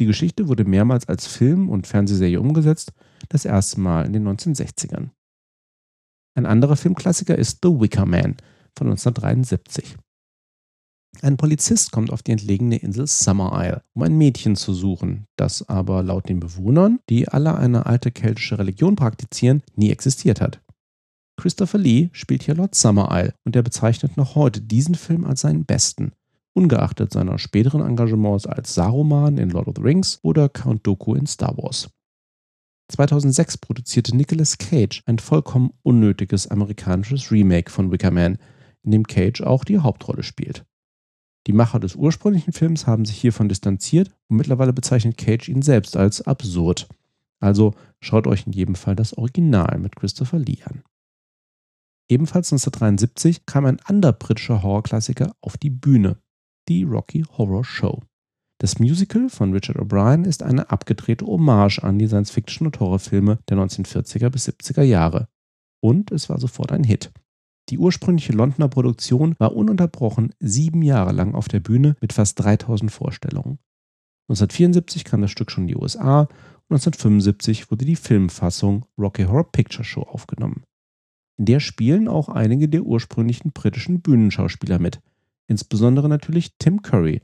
Die 0.00 0.06
Geschichte 0.06 0.48
wurde 0.48 0.66
mehrmals 0.66 1.08
als 1.08 1.26
Film 1.26 1.70
und 1.70 1.86
Fernsehserie 1.86 2.40
umgesetzt, 2.40 2.92
das 3.30 3.46
erste 3.46 3.80
Mal 3.80 4.04
in 4.04 4.12
den 4.12 4.28
1960ern. 4.28 5.12
Ein 6.36 6.44
anderer 6.44 6.76
Filmklassiker 6.76 7.36
ist 7.36 7.60
The 7.62 7.70
Wicker 7.70 8.04
Man 8.04 8.36
von 8.76 8.88
1973. 8.88 9.96
Ein 11.22 11.38
Polizist 11.38 11.92
kommt 11.92 12.12
auf 12.12 12.22
die 12.22 12.32
entlegene 12.32 12.76
Insel 12.76 13.06
Summer 13.06 13.52
Isle, 13.54 13.82
um 13.94 14.02
ein 14.02 14.18
Mädchen 14.18 14.54
zu 14.54 14.74
suchen, 14.74 15.24
das 15.36 15.66
aber 15.66 16.02
laut 16.02 16.28
den 16.28 16.40
Bewohnern, 16.40 17.00
die 17.08 17.26
alle 17.26 17.56
eine 17.56 17.86
alte 17.86 18.10
keltische 18.10 18.58
Religion 18.58 18.96
praktizieren, 18.96 19.62
nie 19.76 19.90
existiert 19.90 20.42
hat. 20.42 20.60
Christopher 21.38 21.78
Lee 21.78 22.10
spielt 22.12 22.42
hier 22.42 22.54
Lord 22.54 22.74
Summer 22.74 23.08
Isle 23.12 23.32
und 23.44 23.56
er 23.56 23.62
bezeichnet 23.62 24.18
noch 24.18 24.34
heute 24.34 24.60
diesen 24.60 24.94
Film 24.94 25.24
als 25.24 25.40
seinen 25.40 25.64
besten, 25.64 26.12
ungeachtet 26.52 27.14
seiner 27.14 27.38
späteren 27.38 27.80
Engagements 27.80 28.46
als 28.46 28.74
Saruman 28.74 29.38
in 29.38 29.48
Lord 29.48 29.68
of 29.68 29.76
the 29.76 29.82
Rings 29.82 30.18
oder 30.22 30.50
Count 30.50 30.86
Dooku 30.86 31.14
in 31.14 31.26
Star 31.26 31.56
Wars. 31.56 31.88
2006 32.88 33.58
produzierte 33.58 34.16
Nicolas 34.16 34.58
Cage 34.58 35.02
ein 35.06 35.18
vollkommen 35.18 35.72
unnötiges 35.82 36.46
amerikanisches 36.48 37.30
Remake 37.30 37.70
von 37.70 37.90
Wicker 37.90 38.10
Man, 38.10 38.38
in 38.82 38.92
dem 38.92 39.06
Cage 39.06 39.42
auch 39.42 39.64
die 39.64 39.78
Hauptrolle 39.78 40.22
spielt. 40.22 40.64
Die 41.46 41.52
Macher 41.52 41.80
des 41.80 41.94
ursprünglichen 41.94 42.52
Films 42.52 42.86
haben 42.86 43.04
sich 43.04 43.20
hiervon 43.20 43.48
distanziert 43.48 44.10
und 44.28 44.36
mittlerweile 44.36 44.72
bezeichnet 44.72 45.16
Cage 45.16 45.48
ihn 45.48 45.62
selbst 45.62 45.96
als 45.96 46.22
absurd. 46.22 46.88
Also 47.40 47.74
schaut 48.00 48.26
euch 48.26 48.46
in 48.46 48.52
jedem 48.52 48.74
Fall 48.74 48.96
das 48.96 49.16
Original 49.16 49.78
mit 49.78 49.96
Christopher 49.96 50.38
Lee 50.38 50.62
an. 50.64 50.82
Ebenfalls 52.08 52.52
1973 52.52 53.46
kam 53.46 53.64
ein 53.66 53.80
anderer 53.80 54.12
britischer 54.12 54.62
Horrorklassiker 54.62 55.34
auf 55.40 55.56
die 55.56 55.70
Bühne, 55.70 56.18
die 56.68 56.84
Rocky 56.84 57.24
Horror 57.36 57.64
Show. 57.64 58.02
Das 58.58 58.78
Musical 58.78 59.28
von 59.28 59.52
Richard 59.52 59.76
O'Brien 59.76 60.24
ist 60.24 60.42
eine 60.42 60.70
abgedrehte 60.70 61.26
Hommage 61.26 61.80
an 61.82 61.98
die 61.98 62.06
Science-Fiction- 62.06 62.66
und 62.66 62.80
Horrorfilme 62.80 63.38
der 63.50 63.58
1940er 63.58 64.30
bis 64.30 64.48
70er 64.48 64.82
Jahre. 64.82 65.28
und 65.80 66.10
es 66.10 66.30
war 66.30 66.38
sofort 66.40 66.72
ein 66.72 66.84
Hit. 66.84 67.12
Die 67.68 67.78
ursprüngliche 67.78 68.32
Londoner 68.32 68.68
Produktion 68.68 69.34
war 69.38 69.54
ununterbrochen 69.54 70.32
sieben 70.40 70.82
Jahre 70.82 71.12
lang 71.12 71.34
auf 71.34 71.48
der 71.48 71.60
Bühne 71.60 71.96
mit 72.00 72.14
fast 72.14 72.42
3000 72.42 72.90
Vorstellungen. 72.90 73.58
1974 74.28 75.04
kam 75.04 75.20
das 75.20 75.30
Stück 75.30 75.50
schon 75.50 75.64
in 75.64 75.68
die 75.68 75.76
USA 75.76 76.20
und 76.20 76.76
1975 76.76 77.70
wurde 77.70 77.84
die 77.84 77.94
Filmfassung 77.94 78.86
Rocky 78.98 79.24
Horror 79.24 79.52
Picture 79.52 79.84
Show 79.84 80.02
aufgenommen. 80.02 80.62
In 81.36 81.44
der 81.44 81.60
spielen 81.60 82.08
auch 82.08 82.28
einige 82.28 82.68
der 82.68 82.82
ursprünglichen 82.82 83.52
britischen 83.52 84.00
Bühnenschauspieler 84.00 84.78
mit, 84.78 85.00
insbesondere 85.46 86.08
natürlich 86.08 86.56
Tim 86.58 86.82
Curry 86.82 87.20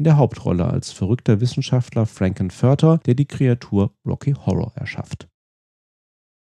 in 0.00 0.04
der 0.04 0.16
Hauptrolle 0.16 0.64
als 0.64 0.92
verrückter 0.92 1.42
Wissenschaftler 1.42 2.06
Frankenfurter, 2.06 3.00
der 3.04 3.12
die 3.12 3.26
Kreatur 3.26 3.92
Rocky 4.06 4.32
Horror 4.32 4.72
erschafft. 4.74 5.28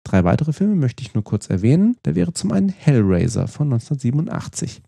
Drei 0.04 0.22
weitere 0.22 0.52
Filme 0.52 0.74
möchte 0.74 1.02
ich 1.02 1.14
nur 1.14 1.24
kurz 1.24 1.48
erwähnen. 1.48 1.96
Da 2.02 2.14
wäre 2.14 2.34
zum 2.34 2.52
einen 2.52 2.68
Hellraiser 2.68 3.48
von 3.48 3.72
1987. 3.72 4.82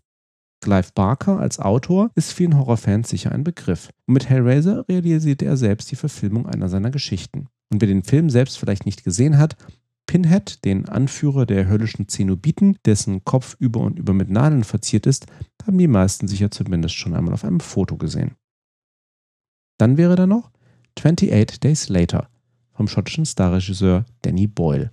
Clive 0.63 0.91
Barker 0.93 1.39
als 1.39 1.59
Autor 1.59 2.11
ist 2.13 2.33
vielen 2.33 2.55
Horrorfans 2.55 3.09
sicher 3.09 3.31
ein 3.31 3.43
Begriff. 3.43 3.89
Und 4.05 4.13
mit 4.13 4.29
Hellraiser 4.29 4.87
realisierte 4.87 5.45
er 5.45 5.57
selbst 5.57 5.89
die 5.89 5.95
Verfilmung 5.95 6.45
einer 6.45 6.69
seiner 6.69 6.91
Geschichten. 6.91 7.47
Und 7.71 7.81
wer 7.81 7.87
den 7.87 8.03
Film 8.03 8.29
selbst 8.29 8.59
vielleicht 8.59 8.85
nicht 8.85 9.03
gesehen 9.03 9.39
hat, 9.39 9.55
Pinhead, 10.05 10.63
den 10.65 10.87
Anführer 10.87 11.47
der 11.47 11.67
höllischen 11.67 12.07
Zenobiten, 12.07 12.77
dessen 12.85 13.25
Kopf 13.25 13.55
über 13.57 13.79
und 13.79 13.97
über 13.97 14.13
mit 14.13 14.29
Nadeln 14.29 14.63
verziert 14.63 15.07
ist, 15.07 15.25
haben 15.65 15.79
die 15.79 15.87
meisten 15.87 16.27
sicher 16.27 16.51
zumindest 16.51 16.93
schon 16.93 17.15
einmal 17.15 17.33
auf 17.33 17.43
einem 17.43 17.59
Foto 17.59 17.97
gesehen. 17.97 18.35
Dann 19.81 19.97
wäre 19.97 20.15
da 20.15 20.27
noch 20.27 20.51
28 20.95 21.59
Days 21.59 21.89
Later 21.89 22.29
vom 22.71 22.87
schottischen 22.87 23.25
Starregisseur 23.25 24.05
Danny 24.21 24.45
Boyle. 24.45 24.91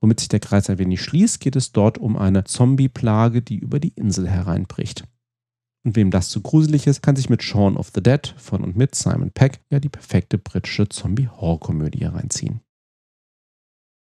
Womit 0.00 0.18
sich 0.18 0.28
der 0.28 0.40
Kreis 0.40 0.68
ein 0.68 0.78
wenig 0.78 1.00
schließt, 1.00 1.38
geht 1.38 1.54
es 1.54 1.70
dort 1.70 1.96
um 1.96 2.16
eine 2.16 2.42
Zombie-Plage, 2.42 3.40
die 3.40 3.56
über 3.56 3.78
die 3.78 3.92
Insel 3.94 4.28
hereinbricht. 4.28 5.04
Und 5.84 5.94
wem 5.94 6.10
das 6.10 6.28
zu 6.28 6.40
gruselig 6.40 6.88
ist, 6.88 7.02
kann 7.02 7.14
sich 7.14 7.30
mit 7.30 7.44
Shaun 7.44 7.76
of 7.76 7.92
the 7.94 8.02
Dead 8.02 8.34
von 8.36 8.64
und 8.64 8.76
mit 8.76 8.96
Simon 8.96 9.30
Peck 9.30 9.60
ja 9.70 9.78
die 9.78 9.90
perfekte 9.90 10.38
britische 10.38 10.88
Zombie-Horror-Komödie 10.88 12.06
reinziehen. 12.06 12.62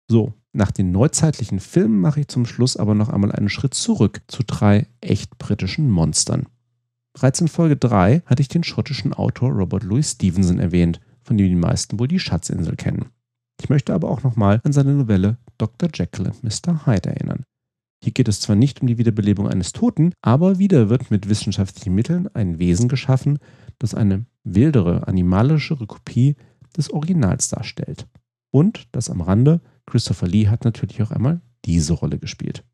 So, 0.10 0.32
nach 0.53 0.72
den 0.72 0.94
neuzeitlichen 0.94 1.60
Filmen 1.60 2.00
mache 2.00 2.22
ich 2.22 2.30
zum 2.30 2.46
Schluss 2.46 2.77
aber 2.77 2.96
noch 2.96 3.10
einmal 3.10 3.34
einen 3.34 3.50
Schritt 3.50 3.74
zurück 3.74 4.22
zu 4.27 4.44
drei 4.48 4.88
echt 5.01 5.38
britischen 5.38 5.92
Monstern. 5.92 6.46
Bereits 7.13 7.39
in 7.41 7.48
Folge 7.48 7.77
3 7.77 8.24
hatte 8.25 8.41
ich 8.41 8.48
den 8.48 8.63
schottischen 8.63 9.13
Autor 9.13 9.51
Robert 9.51 9.84
Louis 9.84 10.12
Stevenson 10.12 10.60
erwähnt, 10.60 11.00
von 11.22 11.38
dem 11.38 11.48
die 11.48 11.55
meisten 11.55 12.00
wohl 12.00 12.08
die 12.08 12.20
Schatzinsel 12.20 12.75
kennen. 12.75 13.05
Ich 13.62 13.70
möchte 13.70 13.93
aber 13.93 14.10
auch 14.10 14.24
nochmal 14.24 14.60
an 14.63 14.74
seine 14.74 14.93
Novelle 14.93 15.38
Dr. 15.58 15.89
Jekyll 15.93 16.27
und 16.27 16.43
Mr. 16.43 16.86
Hyde 16.86 17.10
erinnern. 17.10 17.43
Hier 18.03 18.12
geht 18.12 18.27
es 18.27 18.41
zwar 18.41 18.58
nicht 18.58 18.82
um 18.82 18.88
die 18.88 18.98
Wiederbelebung 18.98 19.48
eines 19.48 19.72
Toten, 19.72 20.12
aber 20.22 20.60
wieder 20.60 20.89
wird 20.89 21.12
mit 21.12 21.29
wissenschaftlichen 21.29 21.96
Mitteln 21.96 22.27
ein 22.34 22.60
Wesen 22.60 22.89
geschaffen, 22.89 23.39
das 23.79 23.93
eine 23.93 24.25
wildere, 24.43 25.08
animalischere 25.08 25.88
Kopie 25.88 26.36
des 26.75 26.89
Originals 26.89 27.48
darstellt. 27.48 28.08
Und, 28.51 28.88
das 28.91 29.10
am 29.10 29.22
Rande, 29.22 29.62
Christopher 29.86 30.27
Lee 30.27 30.48
hat 30.48 30.65
natürlich 30.65 31.01
auch 31.01 31.12
einmal 31.12 31.41
diese 31.63 31.93
Rolle 31.93 32.17
gespielt. 32.20 32.65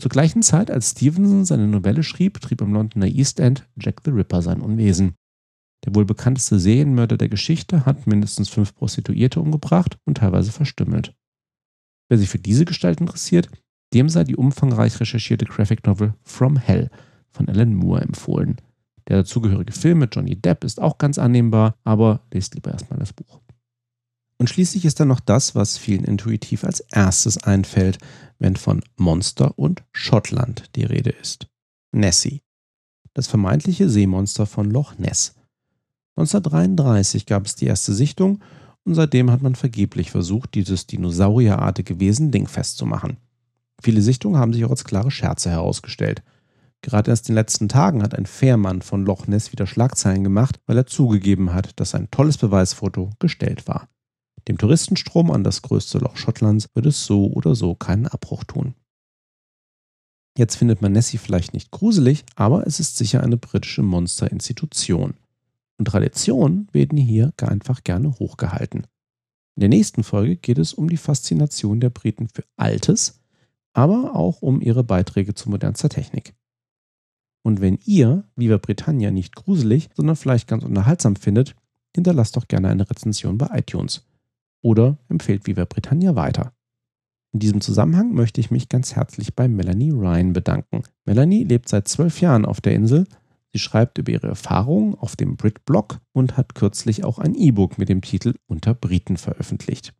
Zur 0.00 0.08
gleichen 0.08 0.40
Zeit, 0.40 0.70
als 0.70 0.92
Stevenson 0.92 1.44
seine 1.44 1.66
Novelle 1.66 2.02
schrieb, 2.02 2.40
trieb 2.40 2.62
im 2.62 2.72
Londoner 2.72 3.06
East 3.06 3.38
End 3.38 3.68
Jack 3.78 4.00
the 4.02 4.10
Ripper 4.10 4.40
sein 4.40 4.62
Unwesen. 4.62 5.12
Der 5.84 5.94
wohl 5.94 6.06
bekannteste 6.06 6.58
Serienmörder 6.58 7.18
der 7.18 7.28
Geschichte 7.28 7.84
hat 7.84 8.06
mindestens 8.06 8.48
fünf 8.48 8.74
Prostituierte 8.74 9.42
umgebracht 9.42 9.98
und 10.06 10.16
teilweise 10.16 10.52
verstümmelt. 10.52 11.14
Wer 12.08 12.16
sich 12.16 12.30
für 12.30 12.38
diese 12.38 12.64
Gestalt 12.64 12.98
interessiert, 12.98 13.50
dem 13.92 14.08
sei 14.08 14.24
die 14.24 14.36
umfangreich 14.36 14.98
recherchierte 15.00 15.44
Graphic 15.44 15.86
Novel 15.86 16.14
From 16.22 16.56
Hell 16.56 16.88
von 17.30 17.50
Alan 17.50 17.74
Moore 17.74 18.00
empfohlen. 18.00 18.56
Der 19.06 19.18
dazugehörige 19.18 19.72
Film 19.74 19.98
mit 19.98 20.16
Johnny 20.16 20.34
Depp 20.34 20.64
ist 20.64 20.80
auch 20.80 20.96
ganz 20.96 21.18
annehmbar, 21.18 21.74
aber 21.84 22.22
lest 22.32 22.54
lieber 22.54 22.72
erstmal 22.72 23.00
das 23.00 23.12
Buch. 23.12 23.42
Und 24.40 24.48
schließlich 24.48 24.86
ist 24.86 24.98
da 24.98 25.04
noch 25.04 25.20
das, 25.20 25.54
was 25.54 25.76
vielen 25.76 26.02
intuitiv 26.02 26.64
als 26.64 26.80
erstes 26.80 27.36
einfällt, 27.44 27.98
wenn 28.38 28.56
von 28.56 28.82
Monster 28.96 29.58
und 29.58 29.82
Schottland 29.92 30.74
die 30.76 30.84
Rede 30.84 31.10
ist. 31.10 31.48
Nessie. 31.92 32.40
Das 33.12 33.26
vermeintliche 33.26 33.90
Seemonster 33.90 34.46
von 34.46 34.70
Loch 34.70 34.96
Ness. 34.96 35.34
1933 36.16 37.26
gab 37.26 37.44
es 37.44 37.54
die 37.54 37.66
erste 37.66 37.92
Sichtung 37.92 38.42
und 38.84 38.94
seitdem 38.94 39.30
hat 39.30 39.42
man 39.42 39.56
vergeblich 39.56 40.10
versucht, 40.10 40.54
dieses 40.54 40.86
dinosaurierartige 40.86 42.00
Wesen 42.00 42.30
dingfest 42.30 42.78
zu 42.78 42.86
machen. 42.86 43.18
Viele 43.82 44.00
Sichtungen 44.00 44.40
haben 44.40 44.54
sich 44.54 44.64
auch 44.64 44.70
als 44.70 44.84
klare 44.84 45.10
Scherze 45.10 45.50
herausgestellt. 45.50 46.22
Gerade 46.80 47.10
erst 47.10 47.28
in 47.28 47.34
den 47.34 47.40
letzten 47.40 47.68
Tagen 47.68 48.02
hat 48.02 48.14
ein 48.14 48.24
Fährmann 48.24 48.80
von 48.80 49.04
Loch 49.04 49.26
Ness 49.26 49.52
wieder 49.52 49.66
Schlagzeilen 49.66 50.24
gemacht, 50.24 50.58
weil 50.64 50.78
er 50.78 50.86
zugegeben 50.86 51.52
hat, 51.52 51.78
dass 51.78 51.94
ein 51.94 52.10
tolles 52.10 52.38
Beweisfoto 52.38 53.10
gestellt 53.18 53.68
war. 53.68 53.86
Dem 54.50 54.58
Touristenstrom 54.58 55.30
an 55.30 55.44
das 55.44 55.62
größte 55.62 55.98
Loch 55.98 56.16
Schottlands 56.16 56.68
wird 56.74 56.84
es 56.84 57.06
so 57.06 57.30
oder 57.30 57.54
so 57.54 57.76
keinen 57.76 58.08
Abbruch 58.08 58.42
tun. 58.42 58.74
Jetzt 60.36 60.56
findet 60.56 60.82
man 60.82 60.90
Nessie 60.90 61.18
vielleicht 61.18 61.54
nicht 61.54 61.70
gruselig, 61.70 62.24
aber 62.34 62.66
es 62.66 62.80
ist 62.80 62.96
sicher 62.96 63.22
eine 63.22 63.36
britische 63.36 63.84
Monsterinstitution. 63.84 65.14
Und 65.78 65.84
Traditionen 65.84 66.66
werden 66.72 66.98
hier 66.98 67.32
einfach 67.40 67.84
gerne 67.84 68.10
hochgehalten. 68.18 68.88
In 69.54 69.60
der 69.60 69.68
nächsten 69.68 70.02
Folge 70.02 70.34
geht 70.34 70.58
es 70.58 70.74
um 70.74 70.88
die 70.88 70.96
Faszination 70.96 71.78
der 71.78 71.90
Briten 71.90 72.26
für 72.26 72.42
Altes, 72.56 73.20
aber 73.72 74.16
auch 74.16 74.42
um 74.42 74.60
ihre 74.60 74.82
Beiträge 74.82 75.32
zu 75.34 75.48
modernster 75.48 75.90
Technik. 75.90 76.34
Und 77.44 77.60
wenn 77.60 77.78
ihr 77.84 78.28
Viva 78.34 78.56
Britannia 78.56 79.12
nicht 79.12 79.36
gruselig, 79.36 79.90
sondern 79.94 80.16
vielleicht 80.16 80.48
ganz 80.48 80.64
unterhaltsam 80.64 81.14
findet, 81.14 81.54
hinterlasst 81.94 82.36
doch 82.36 82.48
gerne 82.48 82.68
eine 82.68 82.90
Rezension 82.90 83.38
bei 83.38 83.56
iTunes 83.56 84.09
oder 84.62 84.98
empfehlt 85.08 85.46
Viva 85.46 85.64
Britannia 85.64 86.14
weiter. 86.16 86.52
In 87.32 87.40
diesem 87.40 87.60
Zusammenhang 87.60 88.12
möchte 88.12 88.40
ich 88.40 88.50
mich 88.50 88.68
ganz 88.68 88.96
herzlich 88.96 89.34
bei 89.34 89.46
Melanie 89.46 89.90
Ryan 89.90 90.32
bedanken. 90.32 90.82
Melanie 91.04 91.44
lebt 91.44 91.68
seit 91.68 91.86
zwölf 91.86 92.20
Jahren 92.20 92.44
auf 92.44 92.60
der 92.60 92.74
Insel 92.74 93.06
Sie 93.52 93.58
schreibt 93.58 93.98
über 93.98 94.12
ihre 94.12 94.28
Erfahrungen 94.28 94.94
auf 94.94 95.16
dem 95.16 95.36
Brit-Blog 95.36 96.00
und 96.12 96.36
hat 96.36 96.54
kürzlich 96.54 97.04
auch 97.04 97.18
ein 97.18 97.34
E-Book 97.34 97.78
mit 97.78 97.88
dem 97.88 98.00
Titel 98.00 98.34
Unter 98.46 98.74
Briten 98.74 99.16
veröffentlicht. 99.16 99.92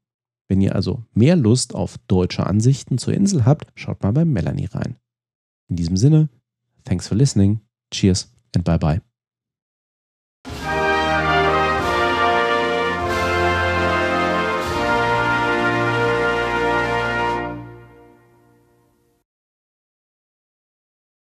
Wenn 0.48 0.60
ihr 0.60 0.74
also 0.74 1.04
mehr 1.14 1.36
Lust 1.36 1.74
auf 1.74 1.98
deutsche 2.06 2.46
Ansichten 2.46 2.98
zur 2.98 3.14
Insel 3.14 3.44
habt, 3.44 3.72
schaut 3.74 4.02
mal 4.02 4.12
bei 4.12 4.24
Melanie 4.24 4.66
rein. 4.66 4.96
In 5.68 5.76
diesem 5.76 5.96
Sinne, 5.96 6.28
thanks 6.84 7.08
for 7.08 7.16
listening, 7.16 7.60
cheers 7.92 8.32
and 8.54 8.64
bye 8.64 8.78
bye. 8.78 9.09